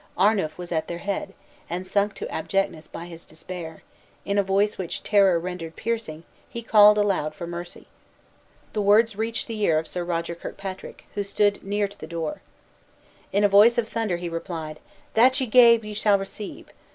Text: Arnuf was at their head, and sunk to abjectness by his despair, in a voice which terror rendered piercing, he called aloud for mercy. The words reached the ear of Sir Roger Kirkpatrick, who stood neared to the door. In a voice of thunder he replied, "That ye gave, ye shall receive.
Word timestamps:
Arnuf 0.17 0.57
was 0.57 0.71
at 0.71 0.87
their 0.87 0.97
head, 0.97 1.35
and 1.69 1.85
sunk 1.85 2.15
to 2.15 2.27
abjectness 2.33 2.87
by 2.87 3.05
his 3.05 3.23
despair, 3.23 3.83
in 4.25 4.39
a 4.39 4.43
voice 4.43 4.75
which 4.75 5.03
terror 5.03 5.37
rendered 5.37 5.75
piercing, 5.75 6.23
he 6.49 6.63
called 6.63 6.97
aloud 6.97 7.35
for 7.35 7.45
mercy. 7.45 7.85
The 8.73 8.81
words 8.81 9.15
reached 9.15 9.45
the 9.45 9.59
ear 9.61 9.77
of 9.77 9.87
Sir 9.87 10.03
Roger 10.03 10.33
Kirkpatrick, 10.33 11.05
who 11.13 11.21
stood 11.23 11.63
neared 11.63 11.91
to 11.91 11.99
the 11.99 12.07
door. 12.07 12.41
In 13.31 13.43
a 13.43 13.47
voice 13.47 13.77
of 13.77 13.87
thunder 13.87 14.17
he 14.17 14.27
replied, 14.27 14.79
"That 15.13 15.39
ye 15.39 15.45
gave, 15.45 15.85
ye 15.85 15.93
shall 15.93 16.17
receive. 16.17 16.69